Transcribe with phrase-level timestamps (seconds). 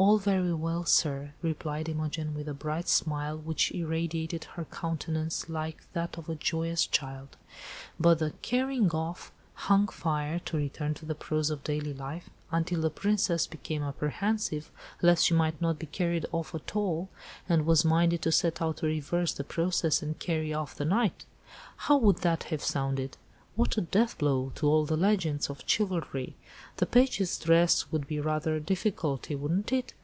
[0.00, 5.92] "All very well, sir," replied Imogen, with the bright smile which irradiated her countenance like
[5.92, 7.36] that of a joyous child,
[7.98, 12.80] "but the 'carrying off' 'hung fire' (to return to the prose of daily life), until
[12.82, 14.70] the princess became apprehensive,
[15.02, 17.08] lest she might not be carried off at all,
[17.48, 21.24] and was minded to set out to reverse the process, and carry off the knight.
[21.78, 23.16] How would that have sounded?
[23.56, 26.36] What a deathblow to all the legends of chivalry!
[26.76, 29.94] The page's dress would be rather a difficulty, wouldn't it?